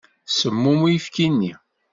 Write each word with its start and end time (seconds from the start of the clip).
Semmum 0.37 0.79
uyefki-nni. 0.85 1.53